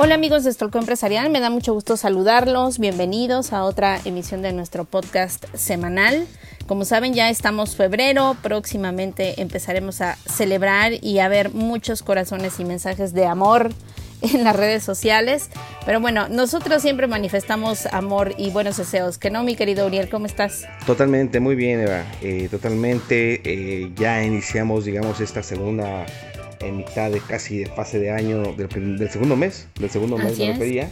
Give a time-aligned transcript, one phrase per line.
[0.00, 4.52] Hola amigos de Stolco Empresarial, me da mucho gusto saludarlos, bienvenidos a otra emisión de
[4.52, 6.28] nuestro podcast semanal.
[6.68, 12.64] Como saben ya estamos febrero, próximamente empezaremos a celebrar y a ver muchos corazones y
[12.64, 13.72] mensajes de amor
[14.22, 15.50] en las redes sociales.
[15.84, 19.18] Pero bueno, nosotros siempre manifestamos amor y buenos deseos.
[19.18, 20.08] ¿Que no, mi querido Uriel?
[20.08, 20.64] ¿Cómo estás?
[20.86, 22.04] Totalmente, muy bien, Eva.
[22.22, 23.40] Eh, totalmente.
[23.42, 26.06] Eh, ya iniciamos, digamos, esta segunda
[26.60, 30.48] en mitad de casi de fase de año del, segundo mes, del segundo mes de
[30.48, 30.88] la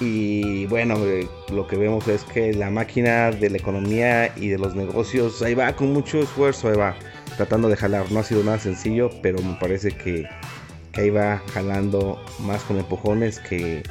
[0.00, 4.58] Y bueno, eh, lo que vemos es que la máquina de la economía y de
[4.58, 6.96] los negocios ahí va con mucho esfuerzo, ahí va
[7.36, 8.10] tratando de jalar.
[8.10, 10.24] No ha sido nada sencillo, pero me parece que
[10.94, 13.82] que ahí va jalando más con empujones que,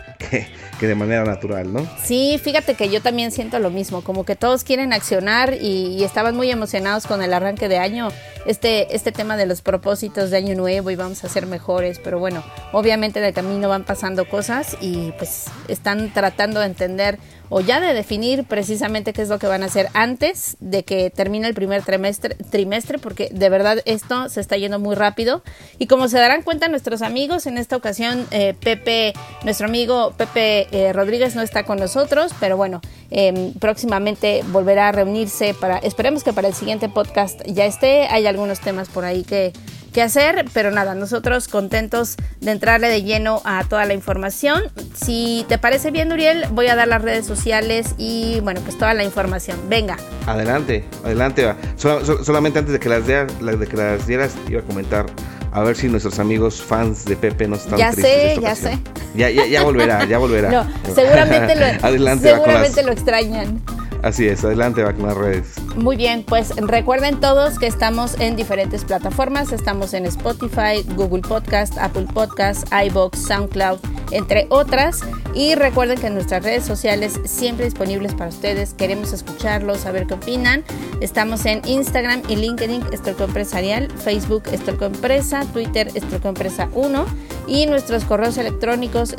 [0.80, 1.86] que, de manera natural, ¿no?
[2.04, 6.36] Sí, fíjate que yo también siento lo mismo, como que todos quieren accionar y, estaban
[6.36, 8.10] muy emocionados con el arranque de año,
[8.46, 12.20] este, este tema de los propósitos de año nuevo y vamos a ser mejores, pero
[12.20, 17.20] bueno, obviamente en el camino van pasando cosas y pues están tratando de entender
[17.54, 21.12] o ya de definir precisamente qué es lo que van a hacer antes de que
[21.12, 25.44] termine el primer trimestre, trimestre porque de verdad esto se está yendo muy rápido.
[25.78, 30.68] Y como se darán cuenta nuestros amigos, en esta ocasión eh, Pepe, nuestro amigo Pepe
[30.72, 36.24] eh, Rodríguez no está con nosotros, pero bueno, em, próximamente volverá a reunirse para, esperemos
[36.24, 39.54] que para el siguiente podcast ya esté, hay algunos temas por ahí que
[39.94, 44.64] que hacer, pero nada, nosotros contentos de entrarle de lleno a toda la información.
[44.94, 48.94] Si te parece bien, Uriel, voy a dar las redes sociales y bueno, pues toda
[48.94, 49.58] la información.
[49.70, 49.98] Venga.
[50.28, 51.54] Adelante, adelante.
[51.78, 55.06] solamente antes de que las, de que las dieras, iba a comentar
[55.54, 58.80] a ver si nuestros amigos fans de Pepe no están ya Sé, ya sé,
[59.16, 59.50] ya sé.
[59.52, 60.50] Ya, volverá, ya volverá.
[60.52, 63.62] No, seguramente lo, adelante, seguramente lo extrañan.
[64.04, 65.54] Así es, adelante va con las redes.
[65.78, 69.54] Muy bien, pues recuerden todos que estamos en diferentes plataformas.
[69.54, 73.80] Estamos en Spotify, Google Podcast, Apple Podcast, iBox, SoundCloud,
[74.14, 75.02] entre otras.
[75.34, 78.74] Y recuerden que nuestras redes sociales siempre disponibles para ustedes.
[78.74, 80.64] Queremos escucharlos, saber qué opinan.
[81.02, 87.06] Estamos en Instagram y LinkedIn, Estorco Empresarial, Facebook, Estorco Empresa, Twitter, Estorco Empresa 1
[87.48, 89.16] y nuestros correos electrónicos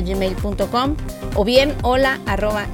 [0.00, 0.96] gmail.com
[1.34, 2.66] o bien hola arroba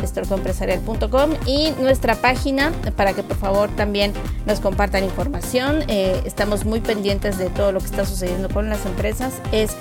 [1.46, 4.12] y nuestra página para que por favor también
[4.46, 5.84] nos compartan información.
[5.88, 9.34] Eh, estamos muy pendientes de todo lo que está sucediendo con las empresas.
[9.50, 9.76] Es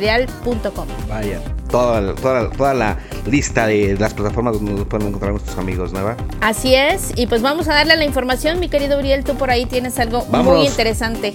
[0.00, 0.86] estolcoempresarial.com.
[1.08, 1.40] Vaya,
[1.70, 6.00] toda, toda, toda la lista de las plataformas donde pueden encontrar nuestros amigos, ¿no?
[6.40, 9.66] Así es, y pues vamos a darle la información, mi querido Uriel, tú por ahí
[9.66, 11.34] tienes algo muy interesante.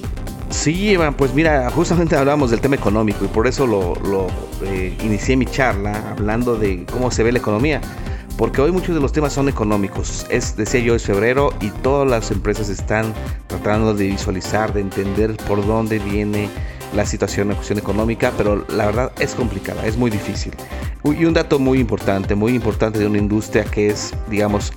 [0.50, 4.28] Sí, Iván, pues mira, justamente hablábamos del tema económico y por eso lo,
[4.64, 7.82] eh, inicié mi charla hablando de cómo se ve la economía.
[8.38, 10.26] Porque hoy muchos de los temas son económicos.
[10.30, 13.14] Es, decía yo, es febrero y todas las empresas están
[13.48, 16.50] tratando de visualizar, de entender por dónde viene
[16.96, 20.54] la situación, la cuestión económica, pero la verdad es complicada, es muy difícil.
[21.04, 24.72] Y un dato muy importante, muy importante de una industria que es, digamos,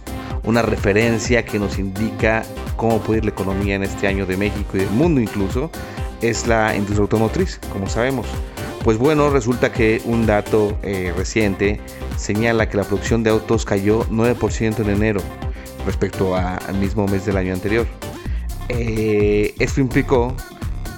[0.45, 2.45] una referencia que nos indica
[2.77, 5.71] cómo puede ir la economía en este año de México y del mundo incluso,
[6.21, 8.27] es la industria automotriz, como sabemos.
[8.85, 11.81] Pues bueno, resulta que un dato eh, reciente
[12.17, 15.21] señala que la producción de autos cayó 9% en enero
[15.85, 17.87] respecto al mismo mes del año anterior.
[18.69, 20.35] Eh, esto implicó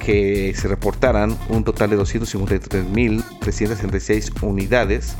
[0.00, 5.14] que se reportaran un total de 253.366 unidades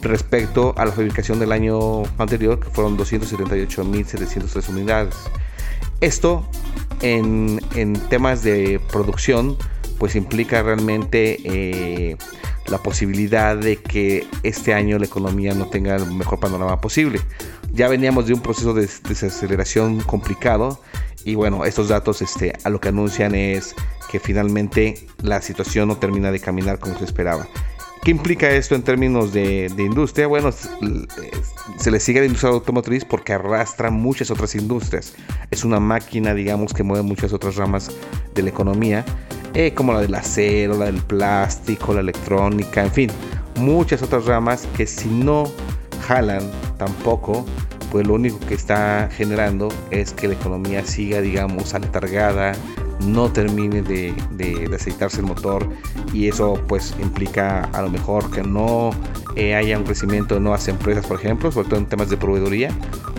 [0.00, 5.14] respecto a la fabricación del año anterior, que fueron 278.703 unidades.
[6.00, 6.48] Esto
[7.02, 7.60] en,
[8.08, 9.58] temas de producción,
[9.98, 12.16] pues implica realmente eh,
[12.68, 17.20] la posibilidad de que este año la economía no tenga el mejor panorama posible.
[17.72, 20.80] Ya veníamos de un proceso de desaceleración complicado
[21.24, 23.74] y bueno, estos datos este, a lo que anuncian es
[24.10, 27.46] que finalmente la situación no termina de caminar como se esperaba.
[28.02, 30.26] ¿Qué implica esto en términos de, industria?
[30.26, 35.12] Bueno, se le sigue a la industria automotriz porque arrastra muchas otras industrias.
[35.50, 37.90] Es una máquina, digamos, que mueve muchas otras ramas
[38.34, 39.04] de la economía,
[39.52, 43.10] eh, como la del acero, la del plástico, la electrónica, en fin,
[43.56, 45.44] muchas otras ramas que si no
[46.06, 47.44] jalan tampoco,
[47.90, 52.52] pues lo único que está generando es que la economía siga, digamos, aletargada,
[53.06, 54.14] no termine de,
[54.74, 55.68] aceitarse el motor
[56.12, 58.90] y eso pues implica a lo mejor que no
[59.36, 62.70] eh, haya un crecimiento de nuevas empresas, por ejemplo, sobre todo en temas de proveeduría,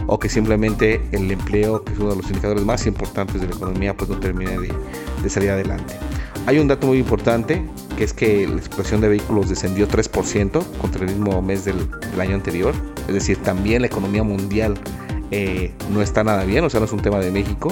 [0.07, 3.55] o que simplemente el empleo, que es uno de los indicadores más importantes de la
[3.55, 5.93] economía, pues no termine de, salir adelante.
[6.47, 7.63] Hay un dato muy importante,
[7.97, 11.87] que es que la explotación de vehículos descendió 3% contra el mismo mes del,
[12.19, 12.73] año anterior,
[13.07, 14.75] es decir, también la economía mundial
[15.31, 17.71] eh, no está nada bien, o sea, no es un tema de México.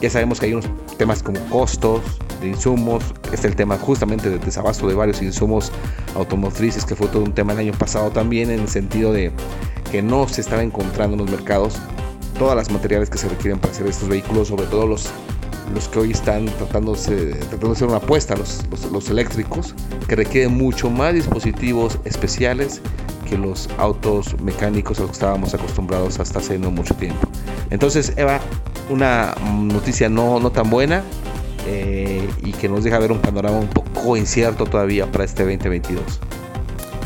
[0.00, 0.66] Ya sabemos que hay unos
[0.96, 2.02] temas como costos
[2.40, 3.02] de insumos,
[3.32, 5.72] está el tema justamente del desabasto de varios insumos
[6.14, 9.32] automotrices, que fue todo un tema el año pasado también, en el sentido de
[9.90, 11.78] que no se estaba encontrando en los mercados
[12.38, 15.08] todas las materiales que se requieren para hacer estos vehículos, sobre todo los,
[15.74, 19.74] los que hoy están tratándose, tratando de hacer una apuesta, los, los, eléctricos,
[20.06, 22.80] que requieren mucho más dispositivos especiales
[23.28, 27.28] que los autos mecánicos a los que estábamos acostumbrados hasta hace no mucho tiempo.
[27.70, 28.40] Entonces, Eva,
[28.88, 31.02] una noticia no, no tan buena
[31.66, 36.02] eh, y que nos deja ver un panorama un poco incierto todavía para este 2022.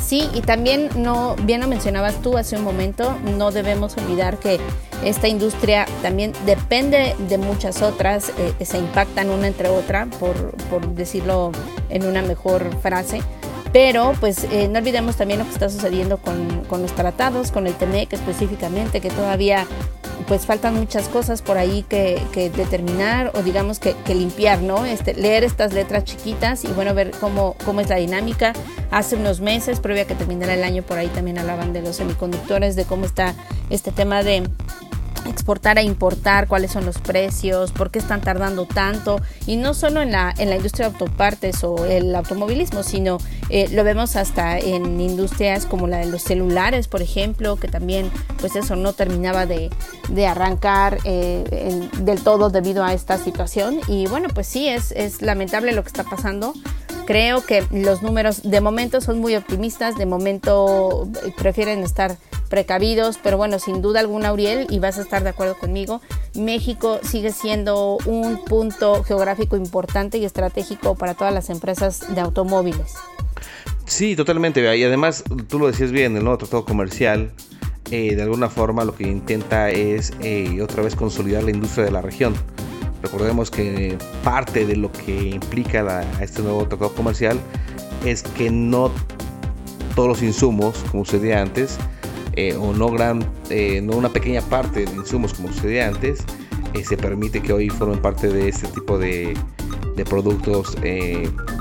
[0.05, 4.61] Sí, y también no, bien lo mencionabas tú hace un momento, no debemos olvidar que
[5.05, 10.35] esta industria también depende de muchas otras, eh, se impactan una entre otra, por,
[10.71, 11.53] por decirlo
[11.89, 13.23] en una mejor frase.
[13.73, 17.67] Pero pues eh, no olvidemos también lo que está sucediendo con, con los tratados, con
[17.67, 19.67] el TEMEC específicamente, que todavía
[20.27, 22.21] pues faltan muchas cosas por ahí que,
[22.57, 24.85] determinar o digamos que, limpiar, ¿no?
[24.85, 28.53] Este, leer estas letras chiquitas y bueno, ver cómo, cómo es la dinámica.
[28.91, 31.97] Hace unos meses, previo a que terminara el año, por ahí también hablaban de los
[31.97, 33.35] semiconductores, de cómo está
[33.71, 34.49] este tema de
[35.27, 40.03] exportar e importar, cuáles son los precios, por qué están tardando tanto y no solo
[40.03, 44.59] en la, en la industria de autopartes o el automovilismo, sino eh, lo vemos hasta
[44.59, 49.47] en industrias como la de los celulares, por ejemplo, que también pues eso no terminaba
[49.47, 49.71] de,
[50.27, 53.81] arrancar eh, del todo debido a esta situación.
[53.89, 56.55] Y bueno pues sí es, es lamentable lo que está pasando.
[57.07, 62.17] Creo que los números de momento son muy optimistas, de momento eh, prefieren estar
[62.53, 66.03] precavidos, pero bueno, sin duda alguna, Uriel, y vas a estar de acuerdo conmigo,
[66.35, 72.93] México sigue siendo un punto geográfico importante y estratégico para todas las empresas de automóviles.
[73.87, 77.33] Sí, totalmente, y además tú lo decías bien, el nuevo tratado comercial,
[77.91, 81.91] eh, de alguna forma lo que intenta es eh, otra vez consolidar la industria de
[81.91, 82.35] la región.
[83.03, 87.41] Recordemos que parte de lo que implica este nuevo tratado comercial
[88.05, 88.91] es que no
[89.97, 91.79] todos los insumos, como sucedía antes,
[92.35, 96.21] eh, o no, gran, eh, no una pequeña parte de insumos como sucedía antes,
[96.73, 99.37] eh, se permite que hoy formen parte de este tipo de,
[100.09, 100.77] productos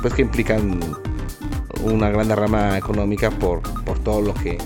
[0.01, 0.79] pues que implican
[1.83, 4.57] una gran rama económica por, por todo lo que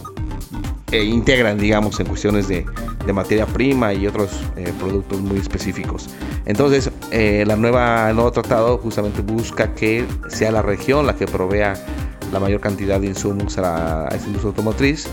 [0.94, 2.66] integran, digamos, en cuestiones de,
[3.14, 4.32] materia prima y otros
[4.80, 6.10] productos muy específicos.
[6.46, 11.74] Entonces, la nueva, el nuevo tratado justamente busca que sea la región la que provea
[12.32, 15.10] la mayor cantidad de insumos a, a esta industria automotriz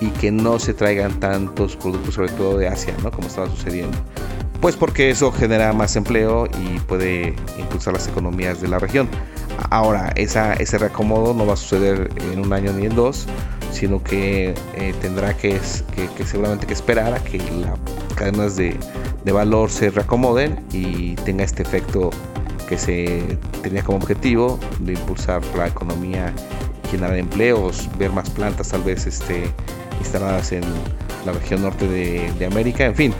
[0.00, 3.10] y que no se traigan tantos productos, sobre todo de Asia, ¿no?
[3.10, 3.96] Como estaba sucediendo.
[4.60, 9.08] Pues porque eso genera más empleo y puede impulsar las economías de la región.
[9.70, 13.26] Ahora, esa, ese reacomodo no va a suceder en un año ni en dos,
[13.72, 15.60] sino que eh, tendrá que,
[16.16, 17.78] que, seguramente que esperar a que las
[18.14, 18.76] cadenas de,
[19.24, 22.10] de valor se reacomoden y tenga este efecto
[22.68, 26.32] que se tenía como objetivo de impulsar la economía,
[26.90, 29.44] generar empleos, ver más plantas tal vez este,
[30.04, 30.62] instaladas en
[31.24, 32.84] la región norte de, América.
[32.84, 33.14] En fin,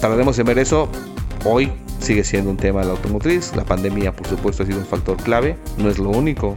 [0.00, 0.88] tardaremos en ver eso.
[1.44, 3.54] Hoy sigue siendo un tema de la automotriz.
[3.56, 5.56] La pandemia, por supuesto, ha sido un factor clave.
[5.78, 6.56] No es lo único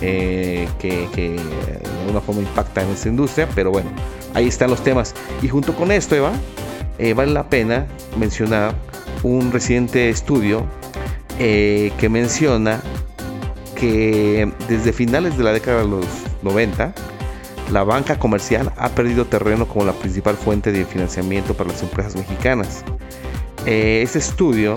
[0.00, 3.90] eh, que, de alguna forma impacta en esta industria, pero bueno,
[4.34, 5.14] ahí están los temas.
[5.42, 6.32] Y junto con esto, Eva,
[6.98, 7.86] eh, vale la pena
[8.18, 8.74] mencionar
[9.22, 10.64] un reciente estudio
[11.38, 12.80] eh, que menciona
[13.76, 16.06] que desde finales de la década de los
[16.42, 16.92] 90,
[17.70, 22.16] la banca comercial ha perdido terreno como la principal fuente de financiamiento para las empresas
[22.16, 22.84] mexicanas.
[23.66, 24.76] Este estudio,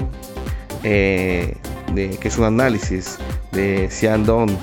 [0.84, 1.58] eh,
[1.96, 3.18] que es un análisis
[3.52, 4.58] de Ciandon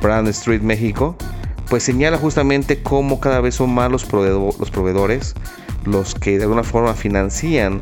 [0.00, 1.16] Brand Street México,
[1.68, 5.34] pues señala justamente cómo cada vez son más los, proveedores
[5.84, 7.80] los que de alguna forma financian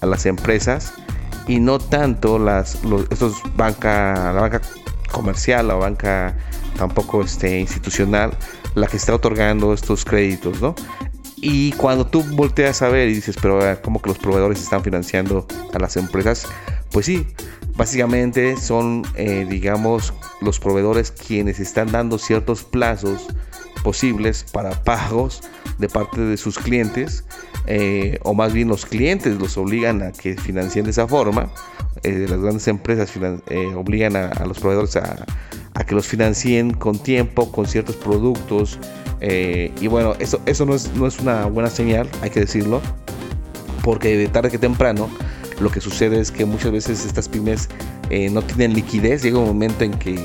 [0.00, 0.94] a las empresas
[1.46, 2.78] y no tanto las
[3.10, 4.60] estos la banca
[5.12, 6.34] comercial la banca
[6.76, 8.32] tampoco este institucional
[8.76, 10.74] la que está otorgando estos créditos, ¿no?
[11.36, 15.46] Y cuando tú volteas a ver y dices, pero ¿cómo que los proveedores están financiando
[15.72, 16.46] a las empresas?
[16.92, 17.26] Pues sí,
[17.74, 23.26] básicamente son, eh, digamos, los proveedores quienes están dando ciertos plazos
[23.82, 25.42] posibles para pagos
[25.78, 27.24] de parte de sus clientes
[27.66, 31.50] eh, o más bien los clientes los obligan a que financien de esa forma,
[32.02, 33.12] eh, las grandes empresas
[33.74, 35.24] obligan a, los proveedores a,
[35.84, 38.78] que los financien con tiempo, con ciertos productos,
[39.20, 42.80] y bueno, eso, eso no, es, no es una buena señal, hay que decirlo,
[43.82, 45.08] porque de tarde que temprano
[45.60, 47.68] lo que sucede es que muchas veces estas pymes
[48.30, 50.18] no tienen liquidez, llega un momento en que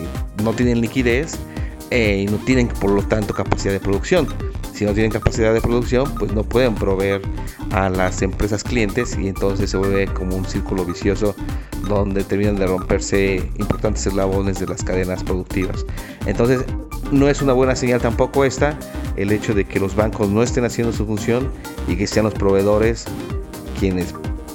[0.44, 1.38] no tienen liquidez
[1.90, 4.28] y no tienen por lo tanto capacidad de producción.
[4.74, 7.22] Si no tienen capacidad de producción, pues no pueden proveer
[7.72, 11.36] a las empresas clientes y entonces se vuelve como un círculo vicioso
[11.98, 15.86] donde terminan de romperse importantes eslabones de las cadenas productivas.
[16.26, 16.64] Entonces,
[17.12, 18.78] no es una buena señal tampoco esta,
[19.18, 21.50] el hecho de que los bancos no estén haciendo su función
[21.88, 23.06] y que sean los proveedores
[23.80, 24.14] quienes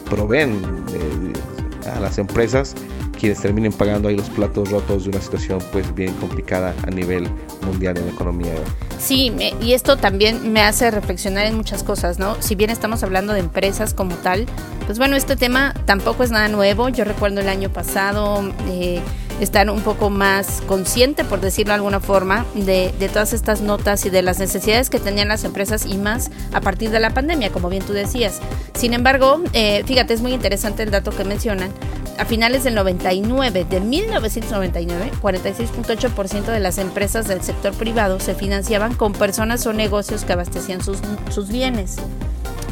[0.08, 0.60] proveen
[0.94, 2.74] eh, a las empresas
[3.18, 7.28] quienes terminen pagando ahí los platos rotos de una situación pues bien complicada a nivel
[7.64, 8.52] mundial en la economía.
[8.98, 12.40] Sí, y esto también me hace reflexionar en muchas cosas, ¿no?
[12.40, 14.46] Si bien estamos hablando de empresas como tal,
[14.86, 16.88] pues bueno, este tema tampoco es nada nuevo.
[16.88, 19.00] Yo recuerdo el año pasado eh,
[19.40, 24.10] estar un poco más consciente, por decirlo de alguna forma, de, todas estas notas y
[24.10, 27.68] de las necesidades que tenían las empresas y más a partir de la pandemia, como
[27.68, 28.40] bien tú decías.
[28.74, 31.70] Sin embargo, eh, fíjate, es muy interesante el dato que mencionan,
[32.18, 38.94] a finales del 99, de 1999, 46.8% de las empresas del sector privado se financiaban
[38.94, 40.98] con personas o negocios que abastecían sus,
[41.30, 41.96] sus bienes.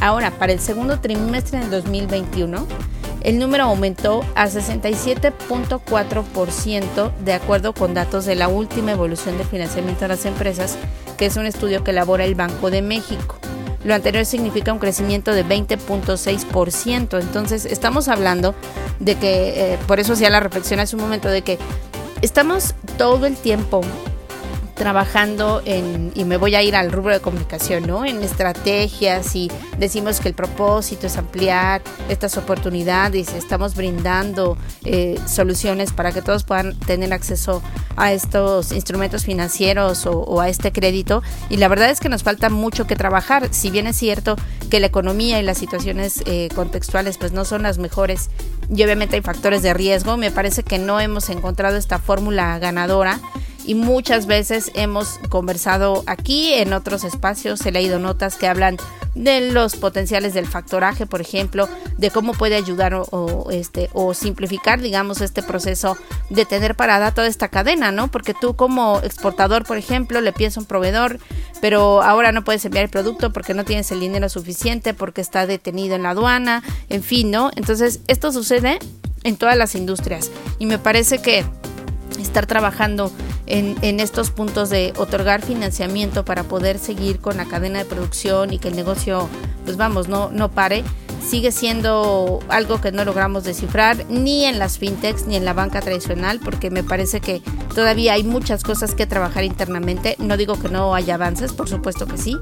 [0.00, 2.66] Ahora, para el segundo trimestre del 2021,
[3.24, 10.02] el número aumentó a 67.4% de acuerdo con datos de la última evolución del financiamiento
[10.02, 10.76] de las empresas,
[11.16, 13.38] que es un estudio que elabora el Banco de México.
[13.82, 17.20] Lo anterior significa un crecimiento de 20.6%.
[17.20, 18.54] Entonces, estamos hablando
[19.00, 21.58] de que, eh, por eso hacía la reflexión hace un momento, de que
[22.22, 23.82] estamos todo el tiempo
[24.74, 28.04] trabajando en, y me voy a ir al rubro de comunicación, ¿no?
[28.04, 35.92] En estrategias y decimos que el propósito es ampliar estas oportunidades, estamos brindando eh, soluciones
[35.92, 37.62] para que todos puedan tener acceso
[37.96, 41.22] a estos instrumentos financieros o, a este crédito.
[41.48, 44.36] Y la verdad es que nos falta mucho que trabajar, si bien es cierto
[44.70, 48.30] que la economía y las situaciones eh, contextuales pues no son las mejores
[48.74, 53.20] y obviamente hay factores de riesgo, me parece que no hemos encontrado esta fórmula ganadora
[53.64, 58.76] y muchas veces hemos conversado aquí en otros espacios, he leído notas que hablan
[59.14, 61.68] de los potenciales del factoraje, por ejemplo,
[61.98, 65.96] de cómo puede ayudar o, este o simplificar, digamos, este proceso
[66.30, 68.08] de tener parada toda esta cadena, ¿no?
[68.08, 71.18] Porque tú como exportador, por ejemplo, le pides a un proveedor,
[71.60, 75.46] pero ahora no puedes enviar el producto porque no tienes el dinero suficiente, porque está
[75.46, 77.50] detenido en la aduana, en fin, ¿no?
[77.54, 78.78] Entonces, esto sucede
[79.22, 81.44] en todas las industrias y me parece que
[82.22, 83.10] estar trabajando
[83.46, 88.58] en, estos puntos de otorgar financiamiento para poder seguir con la cadena de producción y
[88.58, 89.28] que el negocio,
[89.64, 90.84] pues vamos, no, no pare,
[91.26, 95.80] sigue siendo algo que no logramos descifrar ni en las fintechs ni en la banca
[95.80, 97.42] tradicional porque me parece que
[97.74, 100.16] todavía hay muchas cosas que trabajar internamente.
[100.18, 102.38] No digo que no haya avances, por supuesto que sí,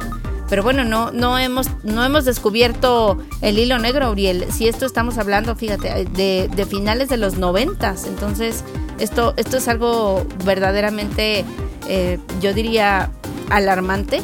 [0.52, 4.45] pero bueno, no, no, hemos, no hemos descubierto el hilo negro, Uriel.
[4.52, 8.62] Si esto estamos hablando, fíjate, de, de finales de los noventas, entonces
[9.03, 11.45] esto, esto es algo verdaderamente,
[11.89, 13.11] eh, yo diría,
[13.51, 14.23] alarmante,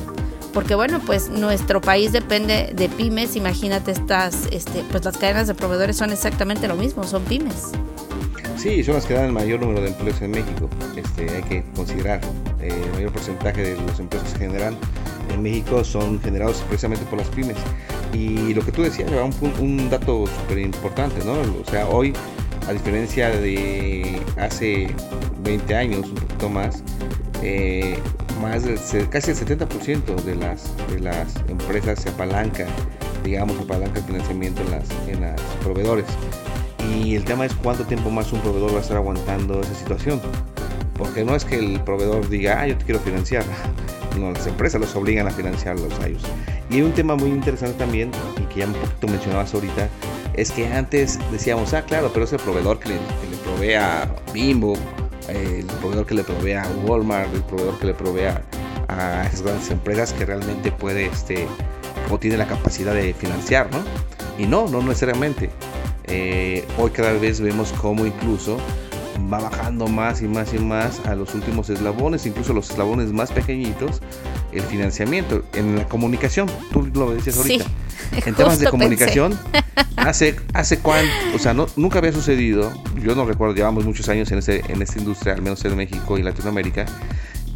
[0.55, 5.55] porque bueno, pues nuestro país depende de pymes, imagínate estas, este, pues las cadenas de
[5.55, 7.73] proveedores son exactamente lo mismo, son pymes.
[8.57, 10.69] Sí, son las que dan el mayor número de empleos en México.
[10.97, 12.21] Este, hay que considerar
[12.61, 14.77] eh, el mayor porcentaje de los empleos que se generan
[15.33, 17.57] en México son generados precisamente por las pymes.
[18.13, 21.35] Y lo que tú decías un, un dato súper importante, ¿no?
[21.35, 22.13] O sea, hoy
[22.69, 24.89] a diferencia de hace
[25.43, 26.83] 20 años, un poquito más,
[27.43, 27.99] eh,
[28.43, 28.63] más
[29.11, 32.67] casi el 70% de las, de las empresas se apalanca,
[33.25, 36.05] digamos, apalanca el financiamiento en las, en las proveedores.
[36.95, 40.21] Y el tema es cuánto tiempo más un proveedor va a estar aguantando esa situación.
[40.93, 43.45] Porque no es que el proveedor diga, ah, yo quiero financiar.
[44.19, 46.23] No, las empresas los obligan a financiarlos a ellos.
[46.71, 49.89] Y hay un tema muy interesante también, y que ya un poquito mencionabas ahorita,
[50.41, 52.97] es que antes decíamos, ah, claro, pero es el proveedor que le,
[53.43, 54.75] provee a Bimbo,
[55.29, 58.29] el proveedor que le provee a Walmart, el proveedor que le provee
[58.89, 61.47] a, esas grandes empresas que realmente puede, este,
[62.09, 63.83] o tiene la capacidad de financiar, ¿no?
[64.39, 65.51] Y no, no necesariamente.
[66.05, 68.59] Eh, hoy cada vez vemos cómo incluso
[69.31, 73.33] va bajando más y más y más a los últimos eslabones, incluso los eslabones más
[73.33, 74.01] pequeñitos,
[74.53, 76.51] el financiamiento en la comunicación.
[76.73, 77.65] Tú lo decías ahorita.
[78.27, 79.39] en temas de comunicación,
[79.97, 84.31] hace, hace cuánto, o sea, no, nunca había sucedido, yo no recuerdo, llevamos muchos años
[84.33, 86.87] en, ese, en esta industria, al menos en México y Latinoamérica,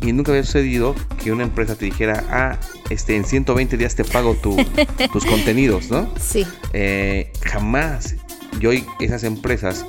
[0.01, 2.59] y nunca había sucedido que una empresa te dijera, ah,
[2.91, 4.35] este, en 120 días te pago
[5.13, 6.13] tus contenidos, ¿no?
[6.21, 6.47] Sí.
[6.73, 8.17] Eh, jamás.
[8.61, 9.87] Y hoy esas empresas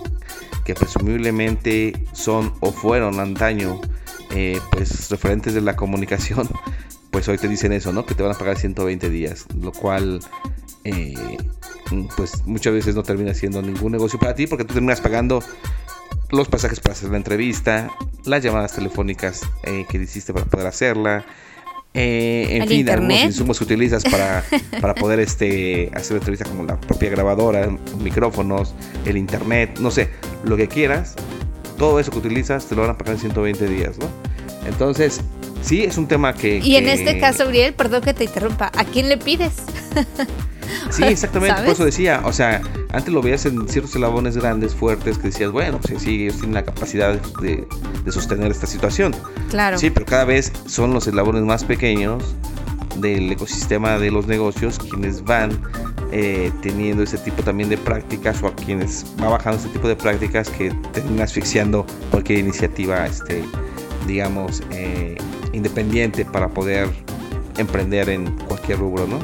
[0.65, 3.81] que presumiblemente son o fueron antaño
[4.35, 6.49] eh, pues referentes de la comunicación,
[7.11, 8.05] pues hoy te dicen eso, ¿no?
[8.05, 10.19] Que te van a pagar 120 días, lo cual
[10.83, 11.37] eh,
[12.17, 15.43] pues muchas veces no termina siendo ningún negocio para ti porque tú terminas pagando
[16.31, 17.91] los pasajes para hacer la entrevista,
[18.25, 21.25] las llamadas telefónicas eh, que hiciste para poder hacerla,
[21.93, 24.43] eh, en fin, algunos insumos que utilizas para,
[24.81, 28.73] para poder este, hacer la entrevista como la propia grabadora, micrófonos,
[29.05, 30.09] el internet, no sé,
[30.43, 31.15] lo que quieras,
[31.77, 34.07] todo eso que utilizas te lo van a pagar en 120 días, ¿no?
[34.65, 35.21] Entonces,
[35.61, 36.59] sí, es un tema que...
[36.59, 39.53] Y en este caso, Uriel, perdón que te interrumpa, ¿a quién le pides?
[40.89, 45.17] Sí, exactamente, por eso decía, o sea, antes lo veías en ciertos eslabones grandes, fuertes,
[45.17, 47.67] que decías, bueno, pues sí, ellos tienen la capacidad de,
[48.11, 49.15] sostener esta situación.
[49.49, 49.77] Claro.
[49.77, 52.35] Sí, pero cada vez son los eslabones más pequeños
[52.97, 55.59] del ecosistema de los negocios quienes van
[56.11, 59.95] eh, teniendo ese tipo también de prácticas o a quienes va bajando ese tipo de
[59.95, 63.43] prácticas que terminan asfixiando cualquier iniciativa, este,
[64.07, 65.17] digamos, eh,
[65.53, 66.89] independiente para poder
[67.57, 69.19] emprender en cualquier rubro, ¿no?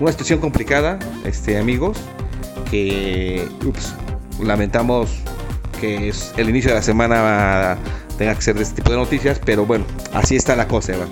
[0.00, 1.98] una situación complicada, este, amigos,
[2.70, 3.46] que
[4.40, 5.10] lamentamos
[5.80, 7.78] que es el inicio de la semana
[8.16, 11.06] tenga que ser de este tipo de noticias, pero bueno, así está la cosa, Eva.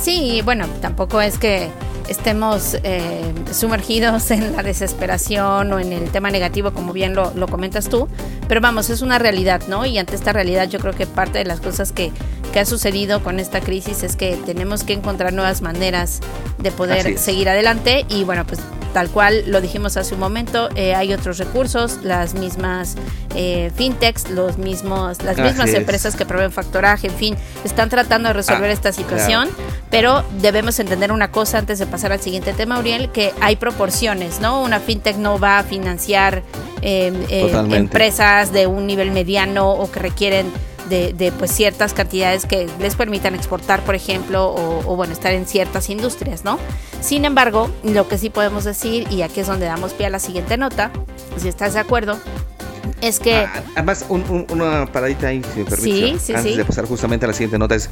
[0.00, 1.68] Sí, bueno, tampoco es que
[2.08, 7.48] estemos eh, sumergidos en la desesperación o en el tema negativo, como bien lo, lo,
[7.48, 8.08] comentas tú,
[8.48, 9.86] pero vamos, es una realidad, ¿no?
[9.86, 12.12] Y ante esta realidad yo creo que parte de las cosas que,
[12.52, 16.20] que ha sucedido con esta crisis es que tenemos que encontrar nuevas maneras
[16.58, 18.06] de poder seguir adelante.
[18.08, 18.60] Y bueno, pues
[18.96, 22.96] tal cual lo dijimos hace un momento, eh, hay otros recursos, las mismas
[23.34, 28.32] eh, fintechs, los mismos, las mismas empresas que proveen factoraje, en fin, están tratando de
[28.32, 29.50] resolver ah, esta situación,
[29.90, 34.40] pero debemos entender una cosa antes de pasar al siguiente tema, Uriel, que hay proporciones,
[34.40, 34.62] ¿no?
[34.62, 36.42] Una fintech no va a financiar
[36.80, 37.12] eh,
[37.72, 40.50] empresas de un nivel mediano o que requieren
[40.88, 45.90] de, pues ciertas cantidades que les permitan exportar, por ejemplo, o, bueno, estar en ciertas
[45.90, 46.58] industrias, ¿no?
[47.00, 50.18] Sin embargo, lo que sí podemos decir, y aquí es donde damos pie a la
[50.18, 50.90] siguiente nota,
[51.36, 52.18] si estás de acuerdo,
[53.00, 53.36] es que...
[53.36, 57.58] Ah, además, una paradita ahí, si me permites, antes de pasar justamente a la siguiente
[57.58, 57.90] nota, es,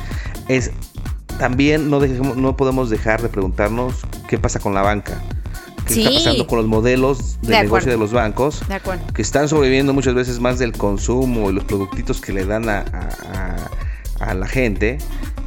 [0.49, 0.71] es
[1.39, 3.95] también no, dejemos, no podemos dejar de preguntarnos
[4.29, 5.21] qué pasa con la banca
[5.87, 8.61] que está pasando con los modelos de, negocio de los bancos,
[9.15, 12.85] que están sobreviviendo muchas veces más del consumo y los productitos que le dan a,
[14.35, 14.99] la gente,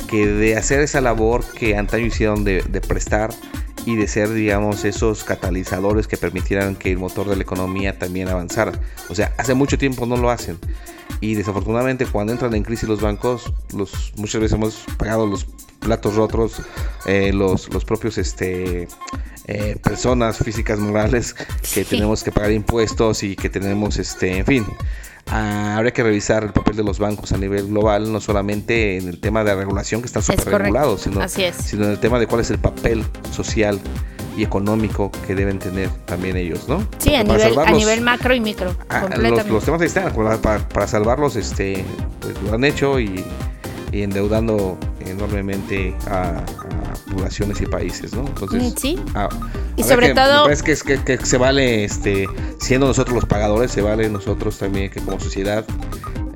[0.07, 3.33] que de hacer esa labor que antaño hicieron de, prestar
[3.85, 8.27] y de ser, digamos, esos catalizadores que permitieran que el motor de la economía también
[8.27, 8.73] avanzara.
[9.09, 10.59] O sea, hace mucho tiempo no lo hacen.
[11.21, 15.47] Y desafortunadamente cuando entran en crisis los bancos, los, muchas veces hemos pagado los
[15.79, 16.61] platos rotos,
[17.05, 18.87] eh, los, los propios este,
[19.47, 21.35] eh, personas físicas morales
[21.73, 24.65] que tenemos que pagar impuestos y que tenemos, este, en fin,
[25.27, 29.07] ah, habría que revisar el papel de los bancos a nivel global, no solamente en
[29.07, 32.27] el tema de la regulación que está súper regulado, sino, sino en el tema de
[32.27, 33.79] cuál es el papel social
[34.37, 36.87] y económico que deben tener también ellos, ¿no?
[36.99, 38.75] Sí, a nivel, a nivel, macro y micro.
[38.89, 41.83] Ah, los, temas están, para, para, salvarlos, este,
[42.19, 43.25] pues lo han hecho y,
[43.91, 46.43] endeudando enormemente a
[46.99, 48.25] poblaciones y países, ¿no?
[48.27, 48.99] Entonces, mm, sí.
[49.15, 49.29] Ah,
[49.75, 50.49] y sobre todo...
[50.49, 52.27] Es que, que, que, se vale, este,
[52.59, 55.65] siendo nosotros los pagadores, se vale nosotros también que como sociedad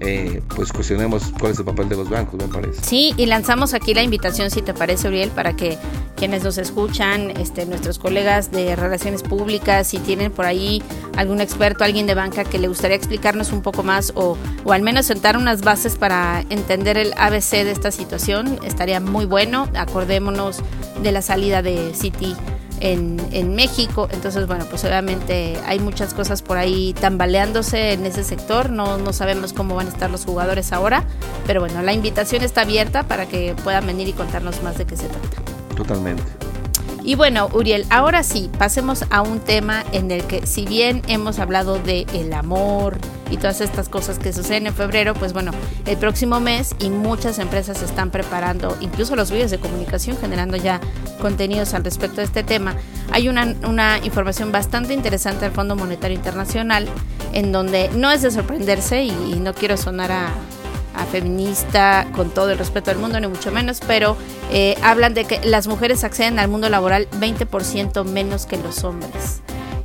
[0.04, 2.82] eh, pues cuestionemos cuál es el papel de los bancos, me parece.
[2.84, 5.78] Sí, y lanzamos aquí la invitación, si te parece, Uriel, para que
[6.15, 10.82] quienes nos escuchan, este, nuestros colegas de relaciones públicas, si tienen por ahí
[11.15, 14.82] algún experto, alguien de banca que le gustaría explicarnos un poco más o, o al
[14.82, 19.67] menos sentar unas bases para entender el ABC de esta situación, estaría muy bueno.
[19.76, 20.60] Acordémonos
[21.02, 22.36] de la salida de Citi
[22.82, 24.08] en, México.
[24.12, 28.69] Entonces, bueno, pues obviamente hay muchas cosas por ahí tambaleándose en ese sector.
[28.69, 31.04] No, no sabemos cómo van a estar los jugadores ahora.
[31.47, 34.97] Pero bueno, la invitación está abierta para que puedan venir y contarnos más de qué
[34.97, 35.38] se trata.
[35.76, 36.40] Totalmente.
[37.04, 41.40] Y bueno, Uriel, ahora sí, pasemos a un tema en el que si bien hemos
[41.40, 43.00] hablado de el amor
[43.32, 45.52] y todas estas cosas que suceden en febrero, pues bueno,
[45.88, 50.80] el próximo mes y muchas empresas están preparando, incluso los medios de comunicación generando ya
[51.20, 52.76] contenidos al respecto de este tema.
[53.12, 56.88] Hay una, una información bastante interesante del Fondo Monetario Internacional
[57.34, 60.30] en donde no es de sorprenderse y no quiero sonar a
[60.95, 64.17] a feminista con todo el respeto del mundo, ni mucho menos, pero
[64.51, 69.41] eh, hablan de que las mujeres acceden al mundo laboral 20% menos que los hombres.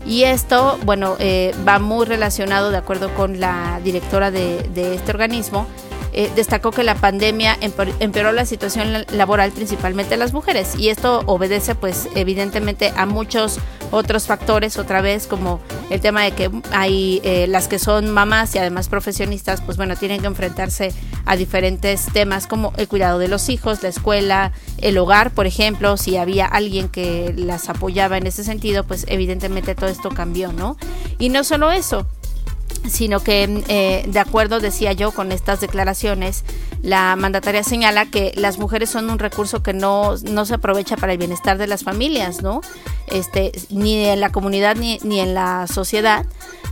[0.07, 5.67] Y esto, bueno, eh, va muy relacionado, de acuerdo con la directora de, este organismo,
[6.13, 11.23] eh, destacó que la pandemia empeoró la situación laboral principalmente de las mujeres y esto
[11.27, 13.59] obedece pues evidentemente a muchos
[13.91, 18.55] otros factores otra vez como el tema de que hay eh, las que son mamás
[18.55, 20.93] y además profesionistas pues bueno tienen que enfrentarse
[21.25, 25.97] a diferentes temas como el cuidado de los hijos, la escuela, el hogar por ejemplo,
[25.97, 30.77] si había alguien que las apoyaba en ese sentido pues evidentemente todo esto cambió, ¿no?
[31.19, 32.07] Y no solo eso,
[32.89, 36.45] sino que eh, de acuerdo, decía yo, con estas declaraciones,
[36.87, 41.13] la mandataria señala que las mujeres son un recurso que no, no se aprovecha para
[41.13, 42.61] el bienestar de las familias, ¿no?
[43.09, 46.25] Este, ni en la comunidad ni, ni en la sociedad.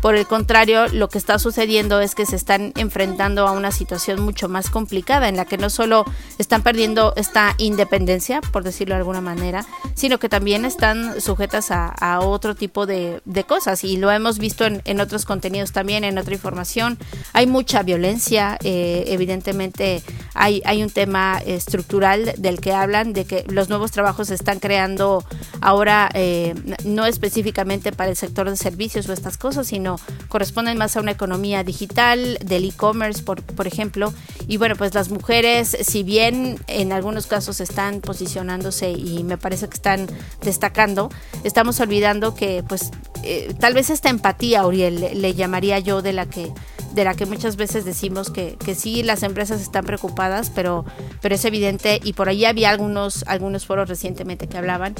[0.04, 4.20] Por el contrario, lo que está sucediendo es que se están enfrentando a una situación
[4.20, 6.04] mucho más complicada en la que no solo
[6.38, 12.20] están perdiendo esta independencia, por decirlo de alguna manera, sino que también están sujetas a,
[12.20, 13.82] otro tipo de, cosas.
[13.82, 16.98] Y lo hemos visto en, otros contenidos también, en otra información.
[17.32, 20.03] Hay mucha violencia, eh, evidentemente
[20.34, 24.58] hay, hay un tema estructural del que hablan, de que los nuevos trabajos se están
[24.58, 25.24] creando
[25.60, 30.96] ahora eh, no específicamente para el sector de servicios o estas cosas, sino corresponden más
[30.96, 34.12] a una economía digital, del e-commerce, por, por ejemplo.
[34.46, 39.68] Y bueno, pues las mujeres, si bien en algunos casos están posicionándose y me parece
[39.68, 40.06] que están
[40.42, 41.10] destacando,
[41.44, 42.90] estamos olvidando que pues
[43.22, 46.52] eh, tal vez esta empatía, Uriel, le, llamaría yo de la que
[46.92, 50.23] de la que muchas veces decimos que, que sí las empresas están preocupadas,
[50.54, 50.84] pero,
[51.20, 54.94] pero es evidente, y por ahí había algunos, algunos foros recientemente que hablaban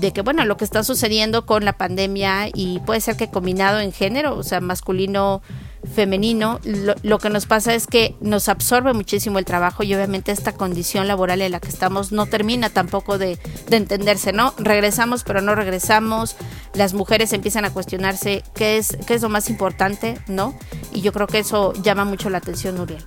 [0.00, 3.80] de que, bueno, lo que está sucediendo con la pandemia y puede ser que combinado
[3.80, 5.42] en género, o sea, masculino,
[5.92, 6.60] femenino,
[7.02, 11.08] lo, que nos pasa es que nos absorbe muchísimo el trabajo y obviamente esta condición
[11.08, 14.54] laboral en la que estamos no termina tampoco de, de entenderse, ¿no?
[14.58, 16.36] Regresamos pero no regresamos,
[16.74, 20.54] las mujeres empiezan a cuestionarse qué es, qué es lo más importante, ¿no?
[20.92, 23.04] Y yo creo que eso llama mucho la atención, Uriel.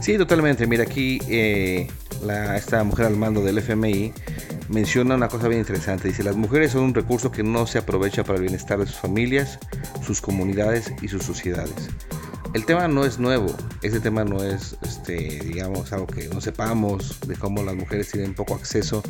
[0.00, 0.66] Sí, totalmente.
[0.66, 1.88] Mira, aquí eh,
[2.56, 4.12] esta mujer al mando del FMI
[4.72, 6.08] menciona una cosa bien interesante.
[6.08, 8.96] Dice, las mujeres son un recurso que no se aprovecha para el bienestar de sus
[8.96, 9.58] familias,
[10.04, 11.90] sus comunidades y sus sociedades
[12.54, 17.18] el tema no es nuevo, ese tema no es, este, digamos, algo que no sepamos
[17.26, 19.02] de cómo las mujeres tienen poco acceso,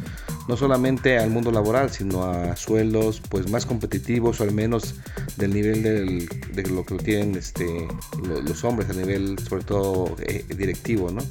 [0.48, 4.94] no solamente al mundo laboral, sino a sueldos pues más competitivos o al menos
[5.37, 7.88] del nivel de lo que tienen este,
[8.22, 11.22] los, hombres, a nivel sobre todo eh, directivo, ¿no?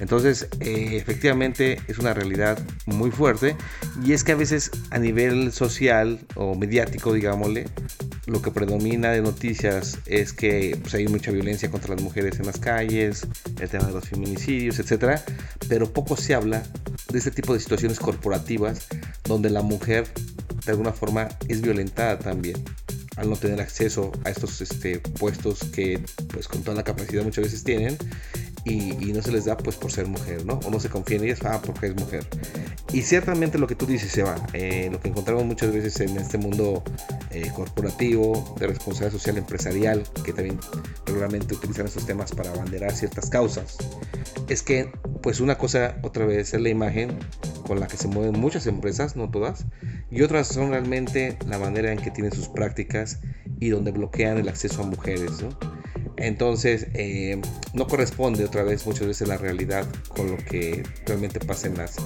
[0.00, 3.56] Entonces, eh, efectivamente es una realidad muy fuerte
[4.04, 7.66] y es que a veces a nivel social o mediático, digámosle,
[8.30, 12.46] lo que predomina de noticias es que pues, hay mucha violencia contra las mujeres en
[12.46, 13.26] las calles,
[13.60, 15.20] el tema de los feminicidios, etc.
[15.68, 16.62] Pero poco se habla
[17.10, 18.86] de este tipo de situaciones corporativas
[19.24, 20.06] donde la mujer
[20.64, 22.62] de alguna forma es violentada también
[23.16, 26.00] al no tener acceso a estos este, puestos que
[26.32, 27.98] pues con toda la capacidad muchas veces tienen
[28.64, 30.60] y, no se les da pues por ser mujer, ¿no?
[30.64, 32.26] O no se confía en ellas, ah, porque es mujer.
[32.92, 36.38] Y ciertamente lo que tú dices, Seba, eh, lo que encontramos muchas veces en este
[36.38, 36.82] mundo
[37.30, 40.58] eh, corporativo, de responsabilidad social empresarial, que también
[41.06, 43.78] regularmente utilizan estos temas para abanderar ciertas causas,
[44.48, 44.92] es que
[45.22, 47.18] pues una cosa otra vez es la imagen
[47.66, 49.66] con la que se mueven muchas empresas, no todas,
[50.10, 53.20] y otras son realmente la manera en que tienen sus prácticas
[53.60, 55.79] y donde bloquean el acceso a mujeres, ¿no?
[56.20, 57.40] Entonces, eh,
[57.72, 61.96] no corresponde otra vez muchas veces la realidad con lo que realmente pasa en las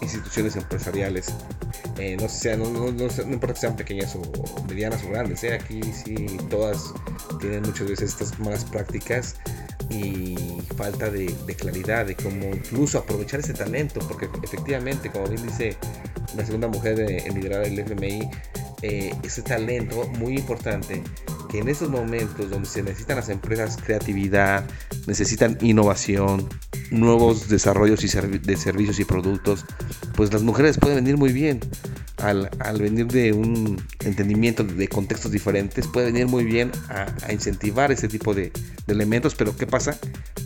[0.00, 1.26] instituciones empresariales.
[1.98, 4.22] Eh, no, sea, no, no, no, importa que sean pequeñas o
[4.68, 5.54] medianas o grandes, ¿eh?
[5.54, 6.14] aquí sí
[6.48, 6.94] todas
[7.40, 9.36] tienen muchas veces estas malas prácticas
[9.90, 10.34] y
[10.76, 11.26] falta de,
[11.56, 15.76] claridad de cómo incluso aprovechar ese talento, porque efectivamente, como bien dice
[16.36, 18.30] la segunda mujer en liderar el FMI,
[18.80, 21.02] ese talento muy importante
[21.48, 24.64] que en esos momentos donde se necesitan las empresas creatividad,
[25.06, 26.48] necesitan innovación,
[26.90, 29.64] nuevos desarrollos y de servicios y productos,
[30.14, 31.60] pues las mujeres pueden venir muy bien.
[32.18, 32.48] Al,
[32.80, 38.34] venir de un entendimiento de contextos diferentes, puede venir muy bien a, incentivar ese tipo
[38.34, 38.52] de,
[38.88, 39.96] elementos, pero ¿qué pasa?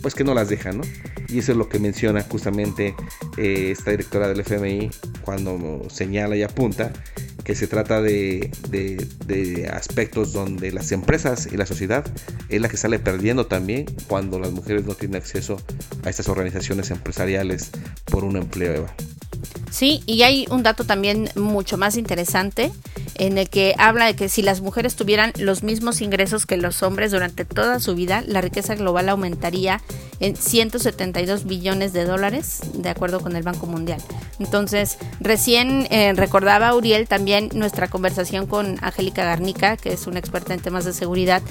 [0.03, 0.83] Pues que no las dejan, ¿no?
[1.29, 2.95] Y eso es lo que menciona justamente
[3.37, 4.91] eh, esta directora del FMI
[5.23, 6.93] cuando señala y apunta
[7.43, 8.51] que se trata de,
[9.71, 12.05] aspectos donde las empresas y la sociedad
[12.49, 15.57] es la que sale perdiendo también cuando las mujeres no tienen acceso
[16.03, 17.71] a estas organizaciones empresariales
[18.05, 18.73] por un empleo.
[18.73, 18.95] Eva.
[19.71, 22.71] Sí, y hay un dato también mucho más interesante
[23.15, 26.83] en el que habla de que si las mujeres tuvieran los mismos ingresos que los
[26.83, 29.81] hombres durante toda su vida, la riqueza global aumentaría
[30.19, 34.01] en 172 billones de dólares, de acuerdo con el Banco Mundial.
[34.39, 40.53] Entonces, recién eh, recordaba Uriel también nuestra conversación con Angélica Garnica, que es una experta
[40.53, 41.41] en temas de seguridad,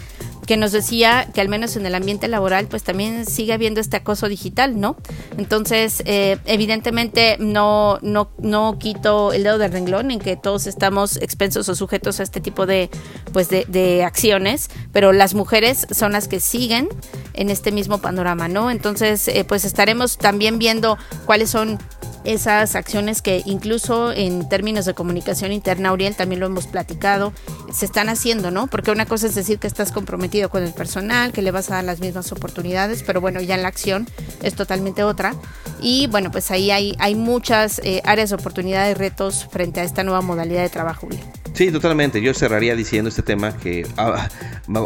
[0.46, 3.96] que nos decía que al menos en el ambiente laboral pues también sigue habiendo este
[3.96, 4.96] acoso digital, ¿no?
[5.38, 11.16] Entonces, eh, evidentemente no, no, no quito el dedo del renglón en que todos estamos
[11.16, 12.90] expensos o sujetos a este tipo de,
[13.32, 16.88] pues de, acciones, pero las mujeres son las que siguen
[17.34, 18.70] en este mismo panorama, ¿no?
[18.70, 21.78] Entonces, eh, pues estaremos también viendo cuáles son
[22.24, 27.32] esas acciones que incluso en términos de comunicación interna, Uriel, también lo hemos platicado,
[27.72, 28.66] se están haciendo, ¿no?
[28.66, 31.76] Porque una cosa es decir que estás comprometido con el personal, que le vas a
[31.76, 34.06] dar las mismas oportunidades, pero bueno, ya en la acción
[34.42, 35.34] es totalmente otra.
[35.80, 39.84] Y bueno, pues ahí hay, hay muchas eh, áreas de oportunidad y retos frente a
[39.84, 41.08] esta nueva modalidad de trabajo.
[41.54, 42.22] Sí, totalmente.
[42.22, 44.28] Yo cerraría diciendo este tema que ah,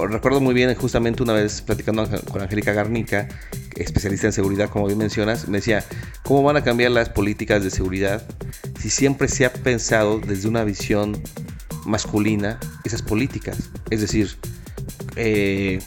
[0.08, 3.28] recuerdo muy bien justamente una vez platicando con Angélica Garnica,
[3.76, 5.84] especialista en seguridad, como bien mencionas, me decía,
[6.22, 8.26] ¿cómo van a cambiar las políticas de seguridad
[8.80, 11.20] si siempre se ha pensado desde una visión
[11.86, 13.70] masculina esas políticas?
[13.90, 14.36] Es decir,
[15.16, 15.80] eh,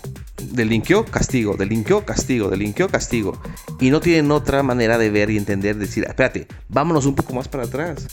[0.52, 3.42] delinquió, castigo, delinquió, castigo, delinquió, castigo.
[3.80, 7.48] Y no tienen otra manera de ver y entender, decir, espérate, vámonos un poco más
[7.48, 8.08] para atrás.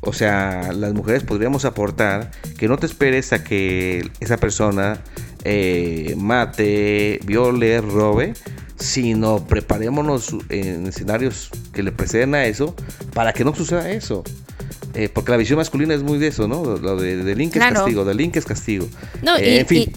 [0.00, 5.00] O sea, las mujeres podríamos aportar que no te esperes a que esa persona
[5.44, 8.34] eh, mate, viole, robe,
[8.78, 12.74] sino preparémonos en escenarios que le preceden a eso
[13.14, 14.22] para que no suceda eso.
[14.96, 16.64] Eh, porque la visión masculina es muy de eso, ¿no?
[16.78, 18.88] Lo de, de link es castigo, de link es castigo.
[19.22, 19.92] No, eh, y, en fin.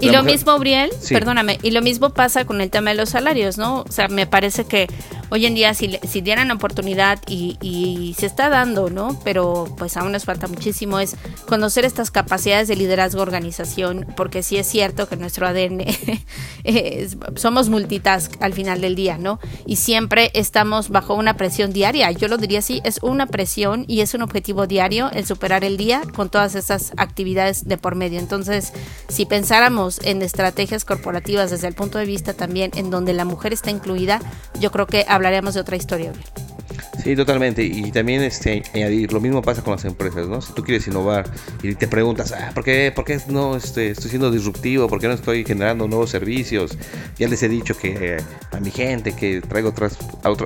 [0.00, 3.58] y lo mismo, Briel, perdóname, y lo mismo pasa con el tema de los salarios,
[3.58, 3.82] ¿no?
[3.82, 4.88] O sea, me parece que
[5.34, 9.18] hoy en día si, si dieran oportunidad y, se está dando, ¿no?
[9.24, 11.16] Pero pues aún nos falta muchísimo, es
[11.48, 15.84] conocer estas capacidades de liderazgo organización, porque sí es cierto que nuestro ADN
[17.34, 19.40] somos multitask al final del día, ¿no?
[19.66, 24.02] Y siempre estamos bajo una presión diaria, yo lo diría así, es una presión y
[24.02, 28.20] es un objetivo diario el superar el día con todas esas actividades de por medio.
[28.20, 28.72] Entonces,
[29.08, 33.52] si pensáramos en estrategias corporativas desde el punto de vista también en donde la mujer
[33.52, 34.20] está incluida,
[34.60, 36.12] yo creo que hablaremos de otra historia.
[37.02, 37.62] Sí, totalmente.
[37.62, 40.40] Y también este, añadir, lo mismo pasa con las empresas, ¿no?
[40.40, 41.28] Si tú quieres innovar
[41.62, 44.88] y te preguntas, ah, ¿por qué, por qué no este, estoy siendo disruptivo?
[44.88, 46.78] ¿Por qué no estoy generando nuevos servicios?
[47.18, 49.98] Ya les he dicho que a mi gente que traigo otras,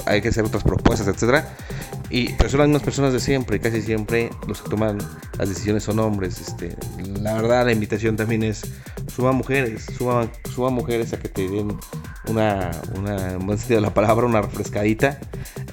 [0.07, 1.49] hay que hacer otras propuestas, etcétera.
[2.11, 4.99] Y pero son las mismas personas de siempre, casi siempre los que toman
[5.39, 6.41] las decisiones son hombres.
[6.41, 6.75] Este,
[7.21, 8.63] la verdad, la invitación también es
[9.15, 11.77] suba mujeres, suba, suba mujeres a que te den
[12.29, 15.19] una, una en buen sentido de la palabra, una refrescadita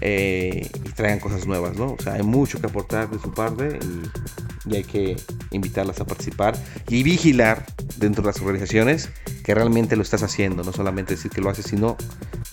[0.02, 1.94] eh, y traigan cosas nuevas, ¿no?
[1.94, 5.16] O sea, hay mucho que aportar de su parte y, y hay que
[5.52, 6.58] invitarlas a participar
[6.90, 7.66] y vigilar
[7.98, 9.10] dentro de las organizaciones
[9.44, 11.98] que realmente lo estás haciendo, no solamente decir que lo haces, sino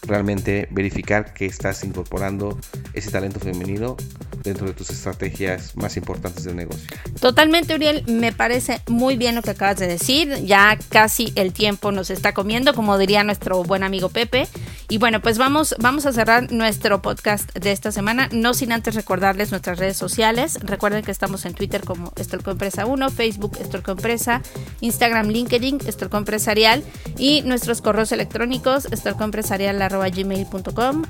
[0.07, 2.59] realmente verificar que estás incorporando
[2.93, 3.97] ese talento femenino
[4.43, 6.87] dentro de tus estrategias más importantes del negocio.
[7.21, 10.45] Totalmente, Uriel, me parece muy bien lo que acabas de decir.
[10.45, 14.49] Ya casi el tiempo nos está comiendo, como diría nuestro buen amigo Pepe.
[14.89, 18.95] Y bueno, pues vamos, vamos a cerrar nuestro podcast de esta semana, no sin antes
[18.95, 20.59] recordarles nuestras redes sociales.
[20.63, 24.43] Recuerden que estamos en Twitter como Estorco Empresa 1, Facebook Estorco Empresa,
[24.81, 26.83] Instagram, LinkedIn, Estorco Empresarial
[27.17, 31.05] y nuestros correos electrónicos estorcoempresarial.gmail.com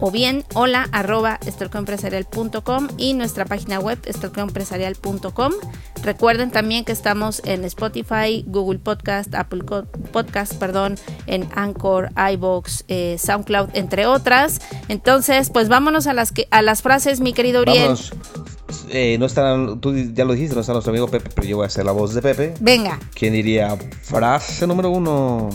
[0.00, 1.38] o bien hola arroba
[2.98, 5.52] y nuestra página web estorcoempresarial.com.
[6.02, 9.64] Recuerden también que estamos en Spotify, Google Podcast, Apple
[10.12, 14.60] Podcast, perdón, en Anchor, iBox, eh, SoundCloud, entre otras.
[14.88, 17.96] Entonces, pues vámonos a las que, a las frases, mi querido Uriel.
[18.90, 21.64] Eh, no están, tú ya lo dijiste, no está nuestro amigo Pepe, pero yo voy
[21.64, 22.54] a hacer la voz de Pepe.
[22.60, 22.98] Venga.
[23.14, 25.50] ¿Quién diría frase número uno?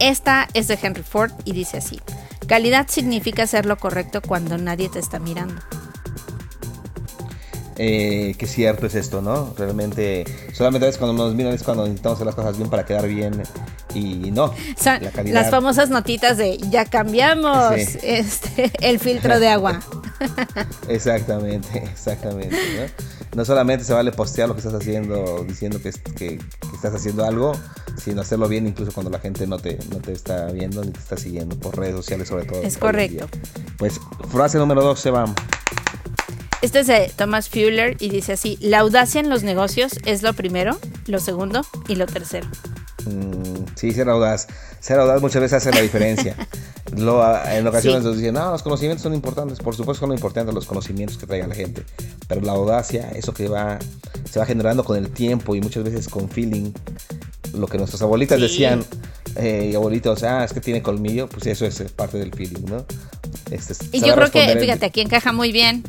[0.00, 2.00] Esta es de Henry Ford y dice así.
[2.46, 5.60] Calidad significa hacer lo correcto cuando nadie te está mirando.
[7.76, 9.52] Eh, que cierto es esto, ¿no?
[9.58, 13.08] Realmente, solamente es cuando nos miran es cuando necesitamos hacer las cosas bien para quedar
[13.08, 13.42] bien
[13.94, 14.54] y no.
[15.24, 19.80] Las famosas notitas de ya cambiamos este, el filtro de agua.
[20.88, 22.56] exactamente, exactamente.
[22.56, 23.13] ¿no?
[23.34, 23.44] ¿No?
[23.44, 26.38] solamente se vale postear lo que estás haciendo diciendo que, que,
[26.72, 27.52] estás haciendo algo,
[27.96, 31.00] sino hacerlo bien incluso cuando la gente no te, no te está viendo ni te
[31.00, 32.62] está siguiendo por redes sociales sobre todo.
[32.62, 33.26] Es correcto.
[33.78, 35.32] Pues frase número dos, se va.
[36.62, 40.32] Este es de Thomas Fuller y dice así, la audacia en los negocios es lo
[40.32, 42.48] primero, lo segundo y lo tercero.
[43.04, 44.46] Mm, sí, ser audaz.
[44.80, 46.36] Ser audaz muchas veces hace la diferencia.
[46.96, 49.58] Lo, en ocasiones nos dicen, no, los conocimientos son importantes.
[49.58, 51.82] Por supuesto son importantes los conocimientos que traiga la gente.
[52.28, 53.78] Pero la audacia, eso que va,
[54.30, 56.72] se va generando con el tiempo y muchas veces con feeling.
[57.52, 58.84] Lo que nuestras abuelitas decían,
[59.36, 62.84] eh, abuelitos, ah, es que tiene colmillo, pues eso es parte del feeling, ¿no?
[63.50, 65.84] Este, y yo creo que, fíjate, aquí encaja muy bien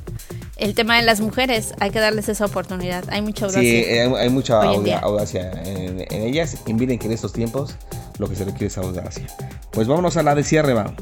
[0.58, 3.04] el tema de las mujeres, hay que darles esa oportunidad.
[3.10, 3.62] Hay mucha audacia.
[3.62, 6.58] Sí, hay, mucha audacia en, en, ellas.
[6.66, 7.76] Y miren que en estos tiempos
[8.20, 9.28] lo que se requiere es audacia.
[9.72, 10.96] Pues vámonos a la de cierre, vamos.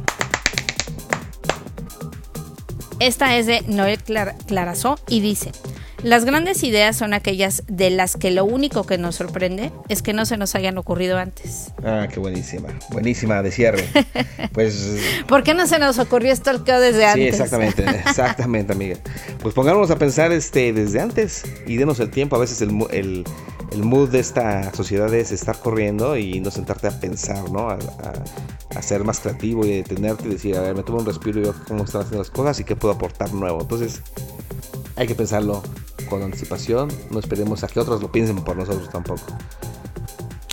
[3.04, 4.00] Esta es de Noel
[4.48, 5.52] Clarazó y dice,
[6.04, 10.14] las grandes ideas son aquellas de las que lo único que nos sorprende es que
[10.14, 11.74] no se nos hayan ocurrido antes.
[11.84, 12.70] Ah, qué buenísima.
[12.92, 13.90] Buenísima de cierre.
[14.54, 15.00] Pues.
[15.28, 17.36] ¿Por qué no se nos ocurrió esto desde antes?
[17.36, 18.96] Sí, exactamente, exactamente, amiga.
[19.42, 22.38] Pues pongámonos a pensar este desde antes y denos el tiempo.
[22.38, 23.26] A veces el, el,
[23.74, 27.70] el mood de esta sociedad es estar corriendo y no sentarte a pensar, ¿no?
[27.70, 27.80] A,
[28.76, 31.44] a, ser más creativo y detenerte y decir, a ver, me tomo un respiro y
[31.44, 33.62] veo cómo están haciendo las cosas y qué puedo aportar nuevo.
[33.62, 34.02] Entonces,
[34.96, 35.64] hay que pensarlo
[36.10, 39.24] con anticipación, no esperemos a que otros lo piensen por nosotros tampoco.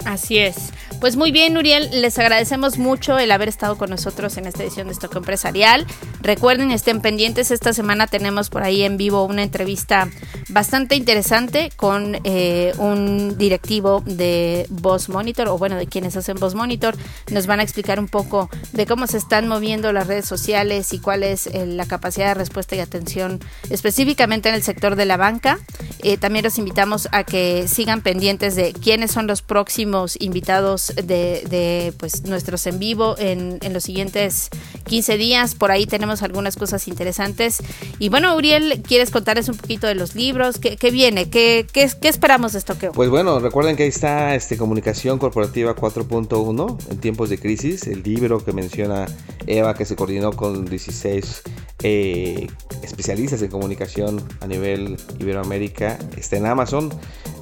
[0.04, 0.72] Así es.
[1.00, 4.88] Pues muy bien, Uriel, les agradecemos mucho el haber estado con nosotros en esta edición
[4.88, 5.86] de Stock Empresarial.
[6.20, 10.08] Recuerden, estén pendientes, esta semana tenemos por ahí en vivo una entrevista
[10.50, 16.54] bastante interesante con eh, un directivo de Boss Monitor, o bueno, de quienes hacen Boss
[16.54, 16.96] Monitor.
[17.30, 20.98] Nos van a explicar un poco de cómo se están moviendo las redes sociales y
[20.98, 25.16] cuál es eh, la capacidad de respuesta y atención específicamente en el sector de la
[25.16, 25.58] banca.
[26.02, 31.92] Eh, también los invitamos a que sigan pendientes de quiénes son los próximos invitados de,
[31.98, 34.50] pues, nuestros en vivo en, los siguientes
[34.85, 35.55] 15 días.
[35.55, 37.59] Por ahí tenemos algunas cosas interesantes.
[37.98, 40.59] Y bueno, Uriel, ¿quieres contarles un poquito de los libros?
[40.59, 41.31] ¿Qué, viene?
[41.31, 42.74] ¿Qué, ¿Qué, esperamos de esto?
[42.94, 48.03] Pues bueno, recuerden que ahí está este, Comunicación Corporativa 4.1 en tiempos de crisis, el
[48.03, 49.07] libro que menciona
[49.46, 51.42] Eva que se coordinó con 16
[51.83, 52.46] eh,
[52.83, 56.90] especialistas en comunicación a nivel Iberoamérica, está en Amazon.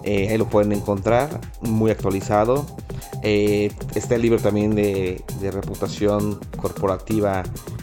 [0.05, 2.67] Eh, ahí lo pueden encontrar, muy actualizado.
[3.23, 7.43] Eh, está el libro también de, reputación corporativa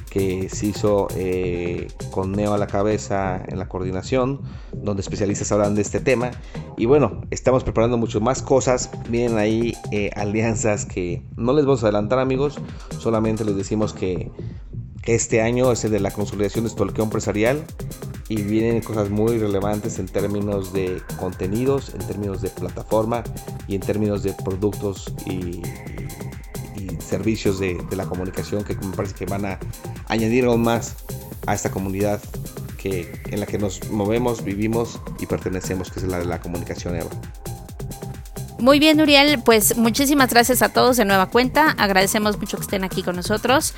[0.09, 5.75] que se hizo eh, con Neo a la cabeza en la coordinación, donde especialistas hablan
[5.75, 6.31] de este tema.
[6.77, 8.89] Y bueno, estamos preparando mucho más cosas.
[9.09, 9.75] Vienen ahí
[10.15, 12.59] alianzas que no les vamos a adelantar, amigos.
[12.99, 14.31] Solamente les decimos que
[15.03, 17.63] este año es el de la consolidación de estolqueo empresarial
[18.27, 23.23] y vienen cosas muy relevantes en términos de contenidos, en términos de plataforma
[23.67, 25.61] y en términos de productos y,
[26.99, 29.59] servicios de, la comunicación que me parece que van a
[30.07, 30.95] añadir aún más
[31.45, 32.19] a esta comunidad
[32.79, 36.95] que, en la que nos movemos, vivimos y pertenecemos, que es la de la comunicación
[36.95, 37.09] Eva.
[38.59, 41.75] Muy bien, Uriel, pues muchísimas gracias a todos de nueva cuenta.
[41.77, 43.73] Agradecemos mucho que estén aquí con nosotros.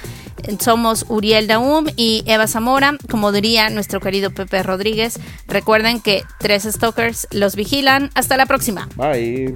[0.60, 2.96] Somos Uriel Daum y Eva Zamora.
[3.10, 8.12] Como diría nuestro querido Pepe Rodríguez, recuerden que tres stalkers los vigilan.
[8.14, 8.88] Hasta la próxima.
[8.96, 9.56] Bye.